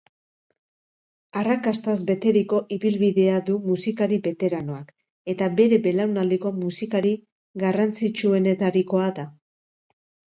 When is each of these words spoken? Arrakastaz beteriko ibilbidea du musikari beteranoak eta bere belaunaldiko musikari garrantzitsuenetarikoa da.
Arrakastaz 1.39 1.95
beteriko 2.05 2.61
ibilbidea 2.77 3.35
du 3.49 3.57
musikari 3.65 4.17
beteranoak 4.27 4.89
eta 5.33 5.49
bere 5.59 5.79
belaunaldiko 5.83 6.53
musikari 6.63 7.11
garrantzitsuenetarikoa 7.65 9.05
da. 9.21 9.27